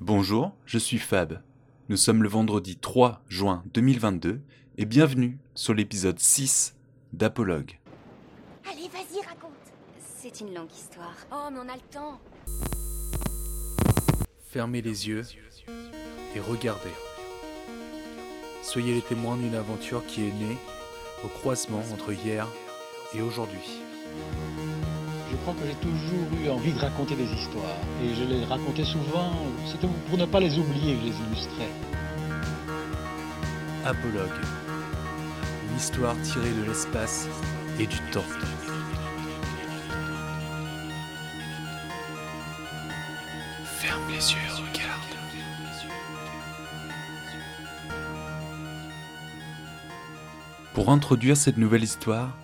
Bonjour, 0.00 0.52
je 0.64 0.78
suis 0.78 0.96
Fab. 0.96 1.42
Nous 1.90 1.98
sommes 1.98 2.22
le 2.22 2.28
vendredi 2.30 2.78
3 2.78 3.22
juin 3.28 3.62
2022 3.74 4.40
et 4.78 4.86
bienvenue 4.86 5.38
sur 5.54 5.74
l'épisode 5.74 6.18
6 6.18 6.74
d'Apologue. 7.12 7.78
Allez, 8.64 8.88
vas-y, 8.88 9.20
raconte. 9.22 9.52
C'est 9.98 10.40
une 10.40 10.54
longue 10.54 10.72
histoire. 10.72 11.14
Oh, 11.30 11.50
mais 11.52 11.58
on 11.58 11.68
a 11.68 11.74
le 11.74 11.92
temps. 11.92 12.18
Fermez 14.48 14.80
les 14.80 15.06
yeux 15.06 15.22
et 16.34 16.40
regardez. 16.40 16.94
Soyez 18.62 18.94
les 18.94 19.02
témoins 19.02 19.36
d'une 19.36 19.54
aventure 19.54 20.06
qui 20.06 20.22
est 20.22 20.32
née 20.32 20.56
au 21.22 21.28
croisement 21.28 21.82
entre 21.92 22.14
hier 22.14 22.48
et 23.14 23.20
aujourd'hui. 23.20 23.82
Je 25.30 25.36
crois 25.36 25.54
que 25.54 25.64
j'ai 25.64 25.74
toujours 25.74 26.26
eu 26.42 26.50
envie 26.50 26.72
de 26.72 26.78
raconter 26.80 27.14
des 27.14 27.30
histoires. 27.32 27.78
Et 28.02 28.14
je 28.14 28.24
les 28.24 28.44
racontais 28.44 28.84
souvent, 28.84 29.32
c'était 29.64 29.86
pour 30.08 30.18
ne 30.18 30.26
pas 30.26 30.40
les 30.40 30.58
oublier 30.58 30.94
que 30.94 31.00
je 31.00 31.06
les 31.06 31.16
illustrais. 31.26 31.70
Apologue. 33.84 34.40
Une 35.70 35.76
histoire 35.76 36.20
tirée 36.22 36.50
de 36.50 36.64
l'espace 36.64 37.28
et 37.78 37.86
du 37.86 37.98
temps. 38.12 38.24
Ferme 43.64 44.02
les 44.08 44.32
yeux 44.32 44.52
regarde. 44.52 45.00
Pour 50.74 50.90
introduire 50.90 51.36
cette 51.36 51.56
nouvelle 51.56 51.84
histoire, 51.84 52.36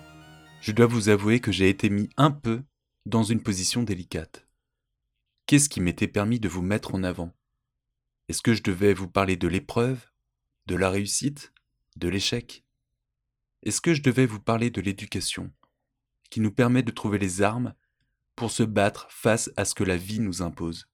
je 0.61 0.73
dois 0.73 0.87
vous 0.87 1.09
avouer 1.09 1.41
que 1.41 1.53
j'ai 1.53 1.69
été 1.69 1.91
mis 1.91 2.09
un 2.17 2.31
peu 2.31 2.63
dans 3.07 3.23
une 3.23 3.41
position 3.41 3.85
délicate. 3.85 4.49
Qu'est-ce 5.47 5.69
qui 5.69 5.81
m'était 5.81 6.09
permis 6.09 6.41
de 6.41 6.49
vous 6.49 6.61
mettre 6.61 6.93
en 6.97 7.05
avant? 7.05 7.33
Est-ce 8.29 8.43
que 8.43 8.53
je 8.53 8.65
devais 8.65 8.95
vous 8.95 9.09
parler 9.09 9.37
de 9.37 9.47
l'épreuve, 9.47 10.11
de 10.67 10.75
la 10.75 10.91
réussite, 10.91 11.53
de 11.95 12.09
l'échec? 12.09 12.65
Est-ce 13.63 13.81
que 13.81 13.95
je 13.95 14.03
devais 14.03 14.27
vous 14.27 14.41
parler 14.41 14.71
de 14.71 14.81
l'éducation, 14.81 15.53
qui 16.31 16.41
nous 16.41 16.51
permet 16.51 16.83
de 16.83 16.91
trouver 16.91 17.19
les 17.19 17.43
armes 17.43 17.75
pour 18.35 18.51
se 18.51 18.65
battre 18.65 19.07
face 19.09 19.53
à 19.57 19.65
ce 19.65 19.77
que 19.77 19.85
la 19.85 19.97
vie 19.97 20.19
nous 20.19 20.43
impose? 20.43 20.89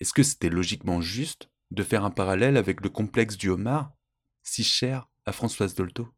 Est-ce 0.00 0.12
que 0.12 0.22
c'était 0.22 0.50
logiquement 0.50 1.00
juste 1.00 1.48
de 1.70 1.82
faire 1.82 2.04
un 2.04 2.10
parallèle 2.10 2.58
avec 2.58 2.82
le 2.82 2.90
complexe 2.90 3.38
du 3.38 3.48
homard, 3.48 3.94
si 4.42 4.64
cher 4.64 5.08
à 5.24 5.32
Françoise 5.32 5.74
Dolto? 5.74 6.12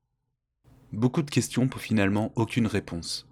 Beaucoup 0.91 1.23
de 1.23 1.31
questions 1.31 1.69
pour 1.69 1.81
finalement 1.81 2.33
aucune 2.35 2.67
réponse. 2.67 3.29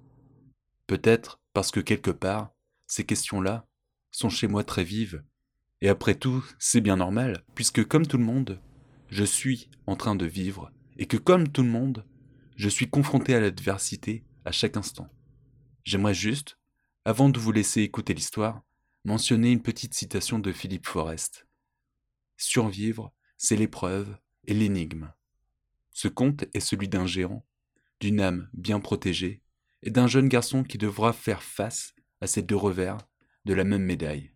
Peut-être 0.86 1.41
parce 1.52 1.70
que 1.70 1.80
quelque 1.80 2.10
part, 2.10 2.52
ces 2.86 3.04
questions-là 3.04 3.66
sont 4.10 4.28
chez 4.28 4.48
moi 4.48 4.64
très 4.64 4.84
vives. 4.84 5.24
Et 5.80 5.88
après 5.88 6.14
tout, 6.14 6.44
c'est 6.58 6.80
bien 6.80 6.96
normal, 6.96 7.44
puisque 7.54 7.84
comme 7.84 8.06
tout 8.06 8.18
le 8.18 8.24
monde, 8.24 8.60
je 9.08 9.24
suis 9.24 9.68
en 9.86 9.96
train 9.96 10.14
de 10.14 10.26
vivre, 10.26 10.70
et 10.96 11.06
que 11.06 11.16
comme 11.16 11.48
tout 11.48 11.62
le 11.62 11.68
monde, 11.68 12.06
je 12.56 12.68
suis 12.68 12.88
confronté 12.88 13.34
à 13.34 13.40
l'adversité 13.40 14.24
à 14.44 14.52
chaque 14.52 14.76
instant. 14.76 15.08
J'aimerais 15.84 16.14
juste, 16.14 16.58
avant 17.04 17.28
de 17.28 17.38
vous 17.38 17.52
laisser 17.52 17.82
écouter 17.82 18.14
l'histoire, 18.14 18.62
mentionner 19.04 19.50
une 19.50 19.62
petite 19.62 19.94
citation 19.94 20.38
de 20.38 20.52
Philippe 20.52 20.86
Forest. 20.86 21.46
Survivre, 22.36 23.12
c'est 23.36 23.56
l'épreuve 23.56 24.16
et 24.44 24.54
l'énigme. 24.54 25.12
Ce 25.90 26.08
conte 26.08 26.44
est 26.54 26.60
celui 26.60 26.88
d'un 26.88 27.06
géant 27.06 27.44
d'une 28.00 28.20
âme 28.20 28.48
bien 28.52 28.80
protégée 28.80 29.42
et 29.82 29.90
d'un 29.90 30.06
jeune 30.06 30.28
garçon 30.28 30.62
qui 30.62 30.78
devra 30.78 31.12
faire 31.12 31.42
face 31.42 31.94
à 32.20 32.26
ces 32.26 32.42
deux 32.42 32.56
revers 32.56 32.98
de 33.44 33.54
la 33.54 33.64
même 33.64 33.82
médaille. 33.82 34.32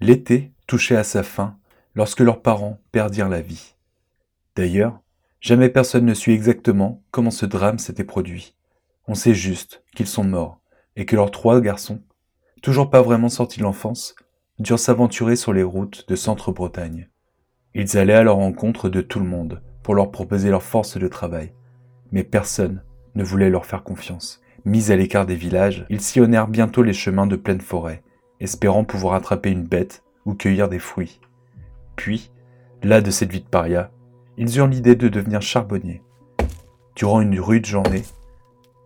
L'été 0.00 0.52
touchait 0.66 0.96
à 0.96 1.04
sa 1.04 1.22
fin 1.22 1.58
lorsque 1.94 2.20
leurs 2.20 2.40
parents 2.40 2.80
perdirent 2.90 3.28
la 3.28 3.42
vie. 3.42 3.74
D'ailleurs, 4.56 5.00
jamais 5.40 5.68
personne 5.68 6.06
ne 6.06 6.14
suit 6.14 6.32
exactement 6.32 7.02
comment 7.10 7.30
ce 7.30 7.46
drame 7.46 7.78
s'était 7.78 8.04
produit. 8.04 8.54
On 9.06 9.14
sait 9.14 9.34
juste 9.34 9.84
qu'ils 9.94 10.06
sont 10.06 10.24
morts 10.24 10.60
et 10.96 11.04
que 11.04 11.16
leurs 11.16 11.30
trois 11.30 11.60
garçons, 11.60 12.02
toujours 12.60 12.90
pas 12.90 13.02
vraiment 13.02 13.28
sortis 13.28 13.58
de 13.58 13.64
l'enfance, 13.64 14.14
durent 14.58 14.78
s'aventurer 14.78 15.36
sur 15.36 15.52
les 15.52 15.62
routes 15.62 16.08
de 16.08 16.16
Centre-Bretagne. 16.16 17.08
Ils 17.74 17.96
allaient 17.96 18.14
à 18.14 18.22
leur 18.22 18.36
rencontre 18.36 18.88
de 18.88 19.00
tout 19.00 19.20
le 19.20 19.26
monde 19.26 19.62
pour 19.82 19.94
leur 19.94 20.10
proposer 20.10 20.50
leur 20.50 20.62
force 20.62 20.98
de 20.98 21.08
travail, 21.08 21.54
mais 22.12 22.24
personne 22.24 22.82
ne 23.14 23.24
voulait 23.24 23.50
leur 23.50 23.64
faire 23.64 23.82
confiance. 23.82 24.40
Mis 24.64 24.92
à 24.92 24.96
l'écart 24.96 25.24
des 25.24 25.36
villages, 25.36 25.86
ils 25.88 26.02
sillonnèrent 26.02 26.48
bientôt 26.48 26.82
les 26.82 26.92
chemins 26.92 27.26
de 27.26 27.36
pleine 27.36 27.60
forêt, 27.60 28.02
espérant 28.40 28.84
pouvoir 28.84 29.14
attraper 29.14 29.50
une 29.50 29.64
bête 29.64 30.02
ou 30.26 30.34
cueillir 30.34 30.68
des 30.68 30.78
fruits. 30.78 31.20
Puis, 31.96 32.30
là 32.82 33.00
de 33.00 33.10
cette 33.10 33.32
vie 33.32 33.40
de 33.40 33.48
paria, 33.48 33.90
ils 34.36 34.58
eurent 34.58 34.66
l'idée 34.66 34.96
de 34.96 35.08
devenir 35.08 35.40
charbonniers. 35.40 36.02
Durant 36.96 37.20
une 37.20 37.40
rude 37.40 37.66
journée, 37.66 38.02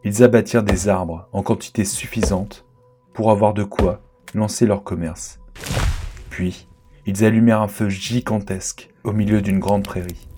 ils 0.04 0.22
abattirent 0.22 0.62
des 0.62 0.88
arbres 0.88 1.28
en 1.32 1.42
quantité 1.42 1.84
suffisante 1.84 2.63
pour 3.14 3.30
avoir 3.30 3.54
de 3.54 3.62
quoi 3.62 4.02
lancer 4.34 4.66
leur 4.66 4.82
commerce. 4.82 5.38
Puis, 6.28 6.68
ils 7.06 7.24
allumèrent 7.24 7.62
un 7.62 7.68
feu 7.68 7.88
gigantesque 7.88 8.90
au 9.04 9.12
milieu 9.12 9.40
d'une 9.40 9.60
grande 9.60 9.84
prairie. 9.84 10.28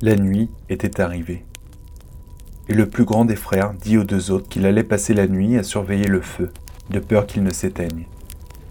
La 0.00 0.14
nuit 0.14 0.48
était 0.68 1.00
arrivée. 1.00 1.44
Et 2.68 2.74
le 2.74 2.88
plus 2.88 3.04
grand 3.04 3.24
des 3.24 3.36
frères 3.36 3.74
dit 3.74 3.98
aux 3.98 4.04
deux 4.04 4.30
autres 4.30 4.48
qu'il 4.48 4.64
allait 4.64 4.84
passer 4.84 5.12
la 5.12 5.26
nuit 5.26 5.58
à 5.58 5.64
surveiller 5.64 6.06
le 6.06 6.20
feu, 6.20 6.50
de 6.90 7.00
peur 7.00 7.26
qu'il 7.26 7.42
ne 7.42 7.52
s'éteigne. 7.52 8.06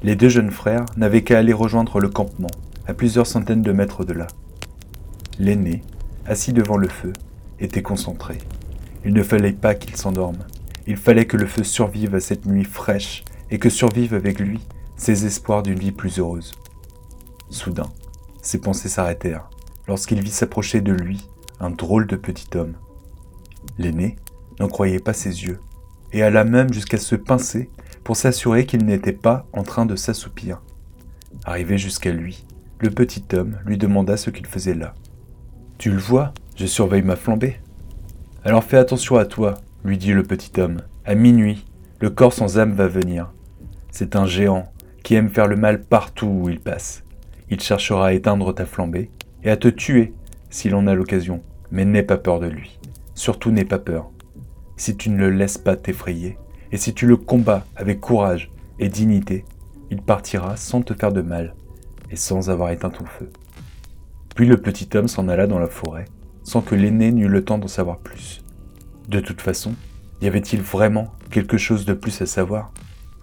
Les 0.03 0.15
deux 0.15 0.29
jeunes 0.29 0.51
frères 0.51 0.85
n'avaient 0.95 1.23
qu'à 1.23 1.39
aller 1.39 1.53
rejoindre 1.53 1.99
le 1.99 2.09
campement, 2.09 2.51
à 2.87 2.93
plusieurs 2.93 3.27
centaines 3.27 3.61
de 3.61 3.71
mètres 3.71 4.05
de 4.05 4.13
là. 4.13 4.27
L'aîné, 5.37 5.83
assis 6.25 6.53
devant 6.53 6.77
le 6.77 6.87
feu, 6.87 7.11
était 7.59 7.81
concentré. 7.81 8.37
Il 9.05 9.13
ne 9.13 9.23
fallait 9.23 9.51
pas 9.51 9.75
qu'il 9.75 9.97
s'endorme. 9.97 10.45
Il 10.87 10.97
fallait 10.97 11.25
que 11.25 11.37
le 11.37 11.45
feu 11.45 11.63
survive 11.63 12.15
à 12.15 12.19
cette 12.19 12.45
nuit 12.45 12.63
fraîche 12.63 13.23
et 13.53 13.59
que 13.59 13.69
survivent 13.69 14.15
avec 14.15 14.39
lui 14.39 14.59
ses 14.97 15.27
espoirs 15.27 15.61
d'une 15.61 15.77
vie 15.77 15.91
plus 15.91 16.17
heureuse. 16.17 16.53
Soudain, 17.51 17.87
ses 18.41 18.59
pensées 18.59 18.89
s'arrêtèrent 18.89 19.47
lorsqu'il 19.87 20.21
vit 20.21 20.31
s'approcher 20.31 20.81
de 20.81 20.91
lui 20.91 21.29
un 21.59 21.69
drôle 21.69 22.07
de 22.07 22.15
petit 22.15 22.57
homme. 22.57 22.73
L'aîné 23.77 24.15
n'en 24.59 24.67
croyait 24.67 24.99
pas 24.99 25.13
ses 25.13 25.43
yeux 25.43 25.59
et 26.13 26.23
alla 26.23 26.43
même 26.45 26.73
jusqu'à 26.73 26.97
se 26.97 27.15
pincer 27.15 27.69
pour 28.03 28.17
s'assurer 28.17 28.65
qu'il 28.65 28.85
n'était 28.85 29.13
pas 29.13 29.45
en 29.53 29.61
train 29.61 29.85
de 29.85 29.95
s'assoupir. 29.95 30.59
Arrivé 31.45 31.77
jusqu'à 31.77 32.11
lui, 32.11 32.45
le 32.79 32.89
petit 32.89 33.23
homme 33.33 33.59
lui 33.65 33.77
demanda 33.77 34.17
ce 34.17 34.31
qu'il 34.31 34.47
faisait 34.47 34.73
là. 34.73 34.95
Tu 35.77 35.91
le 35.91 35.99
vois, 35.99 36.33
je 36.55 36.65
surveille 36.65 37.03
ma 37.03 37.15
flambée, 37.15 37.59
alors 38.43 38.63
fais 38.63 38.77
attention 38.77 39.17
à 39.17 39.25
toi, 39.25 39.59
lui 39.85 39.99
dit 39.99 40.11
le 40.11 40.23
petit 40.23 40.59
homme. 40.59 40.81
À 41.05 41.13
minuit, 41.13 41.65
le 41.99 42.09
corps 42.09 42.33
sans 42.33 42.57
âme 42.57 42.73
va 42.73 42.87
venir. 42.87 43.31
C'est 43.95 44.15
un 44.15 44.25
géant 44.25 44.73
qui 45.03 45.13
aime 45.13 45.29
faire 45.29 45.45
le 45.45 45.55
mal 45.55 45.83
partout 45.83 46.25
où 46.25 46.49
il 46.49 46.59
passe. 46.59 47.03
Il 47.51 47.59
cherchera 47.59 48.07
à 48.07 48.13
éteindre 48.13 48.51
ta 48.51 48.65
flambée 48.65 49.11
et 49.43 49.51
à 49.51 49.55
te 49.55 49.67
tuer 49.67 50.15
s'il 50.49 50.73
en 50.73 50.87
a 50.87 50.95
l'occasion. 50.95 51.43
Mais 51.69 51.85
n'aie 51.85 52.01
pas 52.01 52.17
peur 52.17 52.39
de 52.39 52.47
lui. 52.47 52.79
Surtout 53.13 53.51
n'aie 53.51 53.65
pas 53.65 53.77
peur. 53.77 54.09
Si 54.77 54.97
tu 54.97 55.11
ne 55.11 55.17
le 55.17 55.29
laisses 55.29 55.59
pas 55.59 55.75
t'effrayer, 55.75 56.39
et 56.71 56.77
si 56.77 56.95
tu 56.95 57.05
le 57.05 57.17
combats 57.17 57.67
avec 57.75 58.01
courage 58.01 58.49
et 58.79 58.89
dignité, 58.89 59.45
il 59.91 60.01
partira 60.01 60.57
sans 60.57 60.81
te 60.81 60.95
faire 60.95 61.11
de 61.11 61.21
mal 61.21 61.53
et 62.09 62.15
sans 62.15 62.49
avoir 62.49 62.71
éteint 62.71 62.89
ton 62.89 63.05
feu. 63.05 63.29
Puis 64.35 64.47
le 64.47 64.57
petit 64.57 64.89
homme 64.97 65.07
s'en 65.07 65.27
alla 65.27 65.45
dans 65.45 65.59
la 65.59 65.67
forêt 65.67 66.05
sans 66.41 66.61
que 66.61 66.73
l'aîné 66.73 67.11
n'eût 67.11 67.27
le 67.27 67.45
temps 67.45 67.59
d'en 67.59 67.67
savoir 67.67 67.99
plus. 67.99 68.43
De 69.07 69.19
toute 69.19 69.41
façon, 69.41 69.75
y 70.19 70.27
avait-il 70.27 70.63
vraiment 70.63 71.13
quelque 71.29 71.57
chose 71.57 71.85
de 71.85 71.93
plus 71.93 72.23
à 72.23 72.25
savoir? 72.25 72.71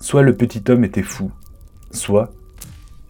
Soit 0.00 0.22
le 0.22 0.34
petit 0.34 0.62
homme 0.68 0.84
était 0.84 1.02
fou, 1.02 1.30
soit 1.90 2.32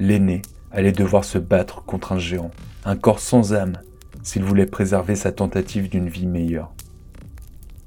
l'aîné 0.01 0.43
allait 0.73 0.93
devoir 0.93 1.25
se 1.25 1.39
battre 1.39 1.85
contre 1.85 2.13
un 2.13 2.19
géant, 2.19 2.51
un 2.85 2.97
corps 2.97 3.21
sans 3.21 3.55
âme, 3.55 3.79
s'il 4.23 4.43
voulait 4.43 4.67
préserver 4.67 5.15
sa 5.15 5.31
tentative 5.31 5.89
d'une 5.89 6.09
vie 6.09 6.27
meilleure. 6.27 6.73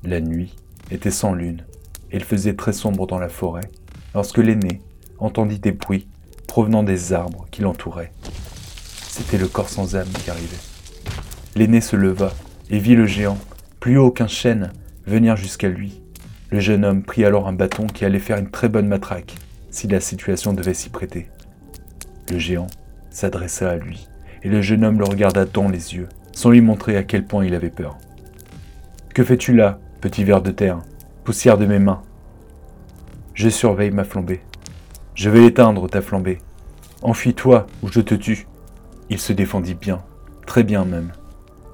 La 0.04 0.22
nuit 0.22 0.56
était 0.90 1.12
sans 1.12 1.34
lune, 1.34 1.66
et 2.12 2.18
il 2.18 2.24
faisait 2.24 2.56
très 2.56 2.72
sombre 2.72 3.06
dans 3.06 3.20
la 3.20 3.30
forêt, 3.30 3.70
lorsque 4.16 4.38
l'aîné 4.38 4.82
entendit 5.20 5.60
des 5.60 5.74
bruits 5.74 6.08
provenant 6.48 6.84
des 6.84 7.12
arbres 7.12 7.46
qui 7.52 7.62
l'entouraient. 7.62 8.14
C'était 9.10 9.38
le 9.38 9.48
corps 9.48 9.70
sans 9.70 9.96
âme 9.96 10.12
qui 10.24 10.30
arrivait. 10.30 10.58
L'aîné 11.56 11.82
se 11.82 11.96
leva 11.96 12.32
et 12.70 12.80
vit 12.80 12.96
le 12.96 13.06
géant, 13.06 13.38
plus 13.80 13.98
haut 13.98 14.12
qu'un 14.12 14.28
chêne, 14.28 14.72
venir 15.06 15.36
jusqu'à 15.36 15.68
lui. 15.68 16.03
Le 16.54 16.60
jeune 16.60 16.86
homme 16.86 17.02
prit 17.02 17.26
alors 17.26 17.48
un 17.48 17.54
bâton 17.54 17.88
qui 17.88 18.06
allait 18.06 18.20
faire 18.20 18.38
une 18.38 18.52
très 18.52 18.70
bonne 18.70 18.86
matraque, 18.86 19.34
si 19.72 19.88
la 19.88 20.00
situation 20.00 20.54
devait 20.54 20.76
s'y 20.76 20.90
prêter. 20.90 21.28
Le 22.30 22.38
géant 22.38 22.68
s'adressa 23.10 23.72
à 23.72 23.76
lui, 23.76 24.08
et 24.44 24.50
le 24.50 24.62
jeune 24.62 24.84
homme 24.84 25.00
le 25.00 25.06
regarda 25.06 25.46
dans 25.46 25.68
les 25.68 25.96
yeux, 25.96 26.08
sans 26.32 26.52
lui 26.52 26.62
montrer 26.62 26.96
à 26.96 27.02
quel 27.02 27.26
point 27.26 27.44
il 27.44 27.56
avait 27.56 27.72
peur. 27.72 27.98
Que 29.16 29.24
fais-tu 29.24 29.56
là, 29.56 29.80
petit 30.00 30.24
ver 30.24 30.44
de 30.44 30.52
terre, 30.52 30.78
poussière 31.24 31.58
de 31.58 31.66
mes 31.66 31.80
mains? 31.80 32.04
Je 33.34 33.50
surveille 33.50 33.90
ma 33.90 34.04
flambée. 34.04 34.42
Je 35.16 35.32
vais 35.32 35.42
l'éteindre, 35.42 35.90
ta 35.90 36.04
flambée. 36.04 36.38
Enfuis-toi 37.02 37.66
ou 37.82 37.88
je 37.88 38.00
te 38.00 38.14
tue. 38.14 38.46
Il 39.10 39.18
se 39.18 39.34
défendit 39.34 39.74
bien, 39.74 40.04
très 40.46 40.62
bien 40.62 40.86
même. 40.86 41.14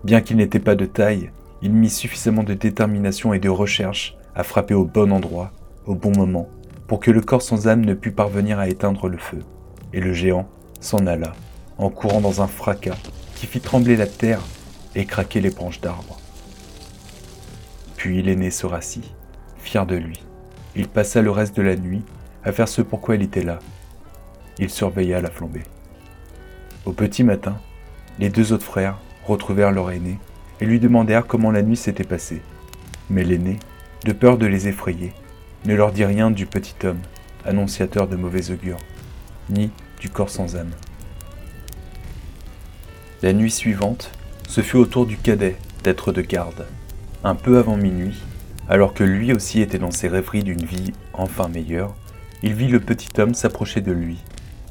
Bien 0.06 0.22
qu'il 0.22 0.38
n'était 0.38 0.58
pas 0.60 0.76
de 0.76 0.86
taille, 0.86 1.32
il 1.62 1.74
mit 1.74 1.90
suffisamment 1.90 2.44
de 2.44 2.54
détermination 2.54 3.34
et 3.34 3.40
de 3.40 3.50
recherche 3.50 4.16
à 4.36 4.44
frapper 4.44 4.74
au 4.74 4.86
bon 4.86 5.12
endroit, 5.12 5.52
au 5.86 5.96
bon 5.96 6.12
moment, 6.16 6.50
pour 6.88 7.00
que 7.00 7.12
le 7.12 7.22
corps 7.22 7.42
sans 7.42 7.68
âme 7.68 7.86
ne 7.86 7.94
pût 7.94 8.12
parvenir 8.12 8.60
à 8.60 8.68
éteindre 8.68 9.08
le 9.08 9.18
feu. 9.18 9.40
Et 9.94 10.00
le 10.00 10.14
géant 10.14 10.48
s'en 10.80 11.06
alla, 11.08 11.34
en 11.78 11.90
courant 11.90 12.22
dans 12.22 12.42
un 12.42 12.48
fracas 12.48 12.98
qui 13.36 13.48
fit 13.48 13.62
trembler 13.62 13.96
la 13.96 14.08
terre 14.08 14.42
et 14.96 15.06
craquer 15.06 15.42
les 15.42 15.50
branches 15.50 15.82
d'arbres. 15.82 16.20
Puis 17.96 18.22
l'aîné 18.22 18.52
se 18.52 18.66
rassit, 18.66 19.04
fier 19.58 19.86
de 19.86 19.96
lui. 19.96 20.24
Il 20.76 20.88
passa 20.88 21.22
le 21.22 21.32
reste 21.32 21.56
de 21.56 21.62
la 21.62 21.76
nuit 21.76 22.04
à 22.44 22.52
faire 22.52 22.68
ce 22.68 22.82
pourquoi 22.82 23.16
il 23.16 23.22
était 23.22 23.44
là. 23.44 23.60
Il 24.58 24.70
surveilla 24.70 25.22
la 25.22 25.30
flambée. 25.30 25.64
Au 26.86 26.94
petit 26.94 27.24
matin, 27.24 27.58
les 28.20 28.30
deux 28.30 28.54
autres 28.54 28.66
frères 28.66 28.98
retrouvèrent 29.26 29.72
leur 29.72 29.92
aîné 29.92 30.18
et 30.62 30.66
lui 30.66 30.80
demandèrent 30.80 31.28
comment 31.28 31.52
la 31.52 31.62
nuit 31.62 31.78
s'était 31.78 32.04
passée. 32.04 32.42
Mais 33.10 33.24
l'aîné, 33.24 33.60
de 34.06 34.14
peur 34.14 34.38
de 34.38 34.46
les 34.46 34.68
effrayer, 34.68 35.14
ne 35.66 35.76
leur 35.76 35.92
dit 35.92 36.06
rien 36.06 36.32
du 36.32 36.46
petit 36.46 36.76
homme, 36.86 37.02
annonciateur 37.46 38.08
de 38.08 38.16
mauvais 38.16 38.52
augure, 38.52 38.78
ni 39.50 39.72
du 40.00 40.10
corps 40.10 40.30
sans 40.30 40.56
âme. 40.56 40.72
La 43.22 43.34
nuit 43.34 43.52
suivante, 43.52 44.12
ce 44.48 44.62
fut 44.62 44.78
au 44.78 44.86
tour 44.86 45.06
du 45.06 45.18
cadet 45.18 45.58
d'être 45.84 46.14
de 46.14 46.22
garde. 46.22 46.66
Un 47.24 47.36
peu 47.36 47.58
avant 47.58 47.76
minuit, 47.76 48.18
alors 48.70 48.94
que 48.94 49.04
lui 49.04 49.34
aussi 49.34 49.62
était 49.62 49.80
dans 49.80 49.92
ses 49.92 50.08
rêveries 50.08 50.44
d'une 50.44 50.64
vie 50.64 50.94
enfin 51.12 51.50
meilleure, 51.50 51.96
il 52.42 52.54
vit 52.54 52.70
le 52.70 52.80
petit 52.80 53.10
homme 53.20 53.34
s'approcher 53.34 53.82
de 53.82 53.92
lui. 53.92 54.18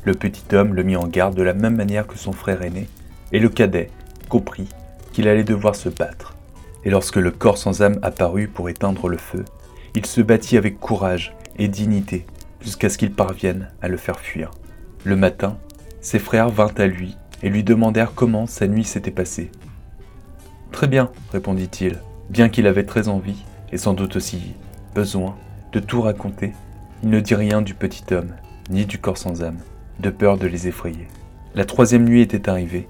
Le 0.04 0.14
petit 0.14 0.54
homme 0.54 0.72
le 0.72 0.82
mit 0.82 0.96
en 0.96 1.06
garde 1.06 1.34
de 1.34 1.42
la 1.42 1.52
même 1.52 1.76
manière 1.76 2.06
que 2.06 2.16
son 2.16 2.32
frère 2.32 2.62
aîné, 2.62 2.88
et 3.32 3.40
le 3.40 3.50
cadet 3.50 3.90
comprit 4.30 4.68
qu'il 5.12 5.28
allait 5.28 5.44
devoir 5.44 5.76
se 5.76 5.90
battre. 5.90 6.37
Et 6.88 6.90
lorsque 6.90 7.16
le 7.16 7.30
corps 7.30 7.58
sans 7.58 7.82
âme 7.82 7.98
apparut 8.00 8.48
pour 8.48 8.70
éteindre 8.70 9.08
le 9.08 9.18
feu, 9.18 9.44
il 9.94 10.06
se 10.06 10.22
battit 10.22 10.56
avec 10.56 10.80
courage 10.80 11.36
et 11.58 11.68
dignité 11.68 12.24
jusqu'à 12.62 12.88
ce 12.88 12.96
qu'il 12.96 13.12
parvienne 13.12 13.68
à 13.82 13.88
le 13.88 13.98
faire 13.98 14.18
fuir. 14.18 14.52
Le 15.04 15.14
matin, 15.14 15.58
ses 16.00 16.18
frères 16.18 16.48
vinrent 16.48 16.72
à 16.78 16.86
lui 16.86 17.18
et 17.42 17.50
lui 17.50 17.62
demandèrent 17.62 18.14
comment 18.14 18.46
sa 18.46 18.66
nuit 18.66 18.84
s'était 18.84 19.10
passée. 19.10 19.50
Très 20.72 20.86
bien, 20.86 21.10
répondit-il, 21.30 21.98
bien 22.30 22.48
qu'il 22.48 22.66
avait 22.66 22.86
très 22.86 23.08
envie, 23.08 23.44
et 23.70 23.76
sans 23.76 23.92
doute 23.92 24.16
aussi 24.16 24.54
besoin, 24.94 25.36
de 25.72 25.80
tout 25.80 26.00
raconter, 26.00 26.54
il 27.02 27.10
ne 27.10 27.20
dit 27.20 27.34
rien 27.34 27.60
du 27.60 27.74
petit 27.74 28.14
homme, 28.14 28.32
ni 28.70 28.86
du 28.86 28.96
corps 28.96 29.18
sans 29.18 29.42
âme, 29.42 29.58
de 30.00 30.08
peur 30.08 30.38
de 30.38 30.46
les 30.46 30.68
effrayer. 30.68 31.06
La 31.54 31.66
troisième 31.66 32.08
nuit 32.08 32.22
était 32.22 32.48
arrivée, 32.48 32.88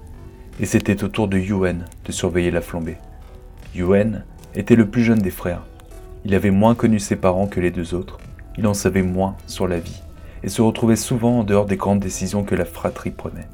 et 0.61 0.65
c'était 0.65 1.03
au 1.03 1.09
tour 1.09 1.27
de 1.27 1.37
Yuen 1.37 1.83
de 2.05 2.13
surveiller 2.13 2.51
la 2.51 2.61
flambée. 2.61 2.95
Yuen 3.75 4.23
était 4.55 4.75
le 4.75 4.87
plus 4.87 5.03
jeune 5.03 5.19
des 5.19 5.31
frères. 5.31 5.63
Il 6.25 6.33
avait 6.33 6.51
moins 6.51 6.75
connu 6.75 6.99
ses 6.99 7.15
parents 7.15 7.47
que 7.47 7.59
les 7.59 7.71
deux 7.71 7.93
autres, 7.93 8.17
il 8.57 8.65
en 8.67 8.73
savait 8.73 9.03
moins 9.03 9.35
sur 9.47 9.67
la 9.67 9.79
vie, 9.79 10.01
et 10.43 10.49
se 10.49 10.61
retrouvait 10.61 10.95
souvent 10.95 11.39
en 11.39 11.43
dehors 11.43 11.65
des 11.65 11.77
grandes 11.77 11.99
décisions 11.99 12.43
que 12.43 12.55
la 12.55 12.65
fratrie 12.65 13.11
prenait. 13.11 13.47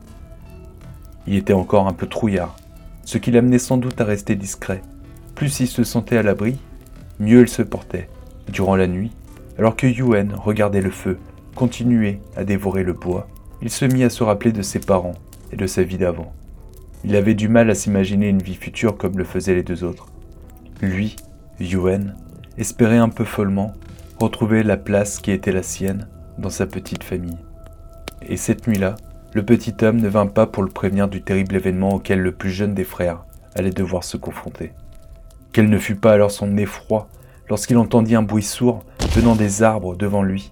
Il 1.27 1.35
était 1.35 1.53
encore 1.53 1.87
un 1.87 1.93
peu 1.93 2.07
trouillard, 2.07 2.55
ce 3.03 3.17
qui 3.17 3.31
l'amenait 3.31 3.59
sans 3.59 3.77
doute 3.77 3.99
à 3.99 4.05
rester 4.05 4.35
discret. 4.35 4.81
Plus 5.35 5.59
il 5.59 5.67
se 5.67 5.83
sentait 5.83 6.17
à 6.17 6.23
l'abri, 6.23 6.59
mieux 7.19 7.41
il 7.41 7.49
se 7.49 7.61
portait. 7.61 8.09
Durant 8.47 8.75
la 8.75 8.87
nuit, 8.87 9.11
alors 9.57 9.75
que 9.75 9.87
Yuen 9.87 10.33
regardait 10.33 10.81
le 10.81 10.91
feu, 10.91 11.17
continuer 11.55 12.19
à 12.37 12.43
dévorer 12.43 12.83
le 12.83 12.93
bois, 12.93 13.27
il 13.61 13.69
se 13.69 13.85
mit 13.85 14.03
à 14.03 14.09
se 14.09 14.23
rappeler 14.23 14.51
de 14.51 14.61
ses 14.61 14.79
parents 14.79 15.15
et 15.51 15.55
de 15.55 15.67
sa 15.67 15.83
vie 15.83 15.97
d'avant. 15.97 16.33
Il 17.07 17.15
avait 17.15 17.35
du 17.35 17.49
mal 17.49 17.69
à 17.69 17.75
s'imaginer 17.75 18.29
une 18.29 18.41
vie 18.41 18.55
future 18.55 18.97
comme 18.97 19.19
le 19.19 19.25
faisaient 19.25 19.53
les 19.53 19.61
deux 19.61 19.83
autres. 19.83 20.07
Lui, 20.81 21.15
Yuen, 21.59 22.15
espérait 22.57 22.97
un 22.97 23.09
peu 23.09 23.25
follement 23.25 23.73
retrouver 24.19 24.63
la 24.63 24.75
place 24.75 25.19
qui 25.19 25.29
était 25.29 25.51
la 25.51 25.61
sienne 25.61 26.07
dans 26.39 26.49
sa 26.49 26.65
petite 26.65 27.03
famille. 27.03 27.37
Et 28.27 28.37
cette 28.37 28.67
nuit-là, 28.67 28.95
le 29.35 29.45
petit 29.45 29.75
homme 29.83 30.01
ne 30.01 30.07
vint 30.07 30.25
pas 30.25 30.47
pour 30.47 30.63
le 30.63 30.71
prévenir 30.71 31.07
du 31.07 31.21
terrible 31.21 31.55
événement 31.55 31.93
auquel 31.93 32.21
le 32.21 32.31
plus 32.31 32.49
jeune 32.49 32.73
des 32.73 32.83
frères 32.83 33.23
allait 33.53 33.69
devoir 33.69 34.03
se 34.03 34.17
confronter. 34.17 34.71
Quel 35.53 35.69
ne 35.69 35.77
fut 35.77 35.95
pas 35.95 36.13
alors 36.13 36.31
son 36.31 36.57
effroi 36.57 37.07
lorsqu'il 37.49 37.77
entendit 37.77 38.15
un 38.15 38.23
bruit 38.23 38.41
sourd 38.41 38.83
venant 39.11 39.35
des 39.35 39.61
arbres 39.61 39.95
devant 39.95 40.23
lui, 40.23 40.51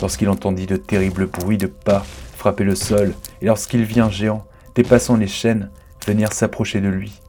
lorsqu'il 0.00 0.30
entendit 0.30 0.66
de 0.66 0.76
terribles 0.76 1.26
bruits 1.26 1.58
de 1.58 1.66
pas 1.66 2.02
frapper 2.34 2.64
le 2.64 2.74
sol, 2.74 3.12
et 3.42 3.46
lorsqu'il 3.46 3.84
vit 3.84 4.00
un 4.00 4.08
géant, 4.08 4.46
dépassant 4.76 5.16
les 5.16 5.26
chaînes, 5.26 5.70
venir 6.06 6.32
s'approcher 6.32 6.80
de 6.80 6.88
lui. 6.88 7.20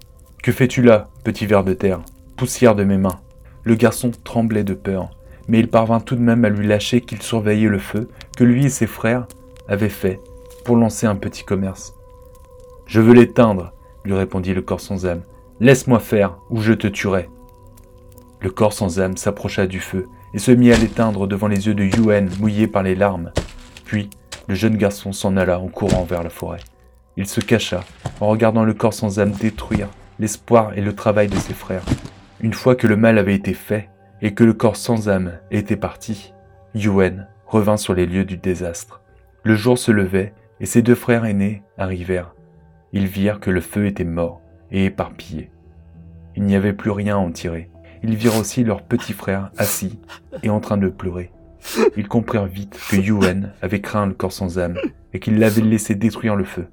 Que 0.43 0.51
fais-tu 0.51 0.83
là, 0.83 1.09
petit 1.23 1.45
ver 1.45 1.63
de 1.63 1.73
terre, 1.73 2.01
poussière 2.35 2.75
de 2.75 2.83
mes 2.83 2.97
mains? 2.97 3.19
Le 3.63 3.75
garçon 3.75 4.11
tremblait 4.23 4.65
de 4.65 4.73
peur, 4.73 5.09
mais 5.47 5.59
il 5.59 5.69
parvint 5.69 6.01
tout 6.01 6.15
de 6.15 6.21
même 6.21 6.45
à 6.45 6.49
lui 6.49 6.67
lâcher 6.67 7.01
qu'il 7.01 7.21
surveillait 7.21 7.69
le 7.69 7.79
feu 7.79 8.09
que 8.35 8.43
lui 8.43 8.65
et 8.65 8.69
ses 8.69 8.85
frères 8.85 9.27
avaient 9.67 9.89
fait 9.89 10.19
pour 10.65 10.75
lancer 10.75 11.07
un 11.07 11.15
petit 11.15 11.43
commerce. 11.43 11.93
Je 12.85 12.99
veux 12.99 13.13
l'éteindre, 13.13 13.73
lui 14.03 14.13
répondit 14.13 14.53
le 14.53 14.61
corps 14.61 14.81
sans 14.81 15.05
âme. 15.05 15.21
Laisse-moi 15.59 15.99
faire, 15.99 16.37
ou 16.49 16.61
je 16.61 16.73
te 16.73 16.87
tuerai. 16.87 17.29
Le 18.41 18.49
corps 18.49 18.73
sans 18.73 18.99
âme 18.99 19.17
s'approcha 19.17 19.67
du 19.67 19.79
feu 19.79 20.07
et 20.33 20.39
se 20.39 20.51
mit 20.51 20.71
à 20.71 20.77
l'éteindre 20.77 21.27
devant 21.27 21.47
les 21.47 21.67
yeux 21.67 21.73
de 21.73 21.83
Yuen 21.83 22.29
mouillés 22.39 22.67
par 22.67 22.83
les 22.83 22.95
larmes. 22.95 23.31
Puis, 23.85 24.09
le 24.47 24.55
jeune 24.55 24.77
garçon 24.77 25.13
s'en 25.13 25.37
alla 25.37 25.59
en 25.59 25.67
courant 25.67 26.03
vers 26.03 26.23
la 26.23 26.29
forêt. 26.29 26.59
Il 27.17 27.25
se 27.25 27.41
cacha 27.41 27.83
en 28.21 28.27
regardant 28.27 28.63
le 28.63 28.75
corps 28.75 28.93
sans 28.93 29.19
âme 29.19 29.31
détruire 29.31 29.89
l'espoir 30.19 30.77
et 30.77 30.81
le 30.81 30.93
travail 30.93 31.27
de 31.27 31.35
ses 31.35 31.53
frères. 31.53 31.83
Une 32.41 32.53
fois 32.53 32.75
que 32.75 32.85
le 32.85 32.95
mal 32.95 33.17
avait 33.17 33.35
été 33.35 33.55
fait 33.55 33.89
et 34.21 34.35
que 34.35 34.43
le 34.43 34.53
corps 34.53 34.75
sans 34.75 35.09
âme 35.09 35.33
était 35.49 35.75
parti, 35.75 36.33
Yuen 36.75 37.27
revint 37.47 37.77
sur 37.77 37.95
les 37.95 38.05
lieux 38.05 38.25
du 38.25 38.37
désastre. 38.37 39.01
Le 39.43 39.55
jour 39.55 39.79
se 39.79 39.91
levait 39.91 40.33
et 40.59 40.67
ses 40.67 40.83
deux 40.83 40.95
frères 40.95 41.25
aînés 41.25 41.63
arrivèrent. 41.77 42.35
Ils 42.93 43.07
virent 43.07 43.39
que 43.39 43.51
le 43.51 43.61
feu 43.61 43.87
était 43.87 44.03
mort 44.03 44.41
et 44.71 44.85
éparpillé. 44.85 45.49
Il 46.35 46.43
n'y 46.43 46.55
avait 46.55 46.73
plus 46.73 46.91
rien 46.91 47.15
à 47.15 47.19
en 47.19 47.31
tirer. 47.31 47.69
Ils 48.03 48.15
virent 48.15 48.37
aussi 48.37 48.63
leur 48.63 48.83
petit 48.83 49.13
frère 49.13 49.49
assis 49.57 49.99
et 50.43 50.51
en 50.51 50.59
train 50.59 50.77
de 50.77 50.87
pleurer. 50.87 51.31
Ils 51.97 52.07
comprirent 52.07 52.45
vite 52.45 52.79
que 52.89 52.95
Yuen 52.95 53.53
avait 53.63 53.81
craint 53.81 54.05
le 54.05 54.13
corps 54.13 54.31
sans 54.31 54.59
âme 54.59 54.77
et 55.13 55.19
qu'il 55.19 55.39
l'avait 55.39 55.61
laissé 55.61 55.95
détruire 55.95 56.35
le 56.35 56.43
feu. 56.43 56.67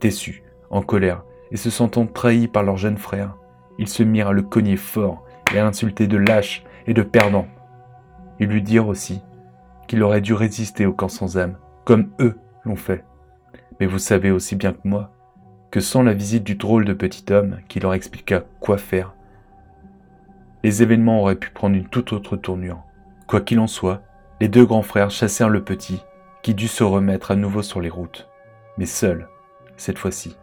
Déçus, 0.00 0.42
en 0.70 0.82
colère 0.82 1.24
et 1.50 1.56
se 1.56 1.70
sentant 1.70 2.06
trahis 2.06 2.48
par 2.48 2.62
leur 2.62 2.76
jeune 2.76 2.98
frère, 2.98 3.36
ils 3.78 3.88
se 3.88 4.02
mirent 4.02 4.28
à 4.28 4.32
le 4.32 4.42
cogner 4.42 4.76
fort 4.76 5.24
et 5.54 5.58
à 5.58 5.66
insulter 5.66 6.06
de 6.06 6.16
lâche 6.16 6.64
et 6.86 6.94
de 6.94 7.02
perdant. 7.02 7.46
Ils 8.38 8.48
lui 8.48 8.62
dirent 8.62 8.88
aussi 8.88 9.22
qu'il 9.86 10.02
aurait 10.02 10.20
dû 10.20 10.34
résister 10.34 10.84
au 10.86 10.92
corps 10.92 11.10
sans 11.10 11.38
âme, 11.38 11.56
comme 11.84 12.10
eux 12.20 12.38
l'ont 12.64 12.76
fait. 12.76 13.04
Mais 13.80 13.86
vous 13.86 13.98
savez 13.98 14.30
aussi 14.30 14.56
bien 14.56 14.72
que 14.72 14.86
moi 14.86 15.10
que 15.70 15.80
sans 15.80 16.02
la 16.02 16.14
visite 16.14 16.44
du 16.44 16.54
drôle 16.54 16.84
de 16.84 16.94
petit 16.94 17.30
homme 17.32 17.58
qui 17.68 17.80
leur 17.80 17.94
expliqua 17.94 18.44
quoi 18.60 18.78
faire, 18.78 19.14
les 20.64 20.82
événements 20.82 21.20
auraient 21.20 21.36
pu 21.36 21.50
prendre 21.50 21.76
une 21.76 21.88
toute 21.88 22.12
autre 22.12 22.36
tournure. 22.36 22.82
Quoi 23.26 23.40
qu'il 23.40 23.60
en 23.60 23.66
soit, 23.66 24.02
les 24.40 24.48
deux 24.48 24.64
grands 24.64 24.82
frères 24.82 25.10
chassèrent 25.10 25.50
le 25.50 25.62
petit, 25.62 26.02
qui 26.42 26.54
dut 26.54 26.68
se 26.68 26.84
remettre 26.84 27.30
à 27.30 27.36
nouveau 27.36 27.62
sur 27.62 27.80
les 27.80 27.90
routes, 27.90 28.28
mais 28.78 28.86
seul, 28.86 29.28
cette 29.78 29.98
fois-ci. 29.98 30.36